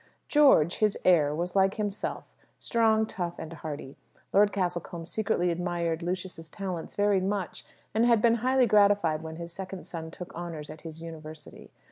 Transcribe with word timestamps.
George, 0.27 0.79
his 0.79 0.97
heir, 1.05 1.35
was 1.35 1.55
like 1.55 1.75
himself 1.75 2.23
strong, 2.57 3.05
tough, 3.05 3.37
and 3.37 3.53
hardy. 3.53 3.97
Lord 4.33 4.51
Castlecombe 4.51 5.05
secretly 5.05 5.51
admired 5.51 6.01
Lucius's 6.01 6.49
talents 6.49 6.95
very 6.95 7.21
much, 7.21 7.63
and 7.93 8.03
had 8.07 8.19
been 8.19 8.37
highly 8.41 8.65
gratified 8.65 9.21
when 9.21 9.35
his 9.35 9.53
second 9.53 9.85
son 9.85 10.09
took 10.09 10.33
honours 10.33 10.71
at 10.71 10.81
his 10.81 11.03
University. 11.03 11.69